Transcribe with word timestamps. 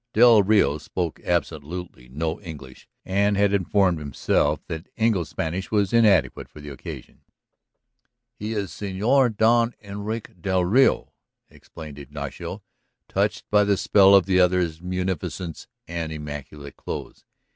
Del 0.13 0.41
Rio 0.41 0.79
spoke 0.79 1.19
absolutely 1.23 2.09
no 2.09 2.41
English 2.41 2.87
and 3.05 3.37
had 3.37 3.53
informed 3.53 3.99
himself 3.99 4.59
that 4.65 4.87
Engle's 4.97 5.29
Spanish 5.29 5.69
was 5.69 5.93
inadequate 5.93 6.49
for 6.49 6.59
the 6.59 6.69
occasion. 6.69 7.21
"He 8.33 8.53
is 8.53 8.71
Señor 8.71 9.37
Don 9.37 9.75
Enrique 9.79 10.33
del 10.33 10.65
Rio," 10.65 11.13
explained 11.51 11.99
Ignacio, 11.99 12.63
touched 13.07 13.47
by 13.51 13.63
the 13.63 13.77
spell 13.77 14.15
of 14.15 14.25
the 14.25 14.39
other's 14.39 14.81
munificence 14.81 15.67
and 15.87 16.11
immaculate 16.11 16.75
clothes. 16.77 17.23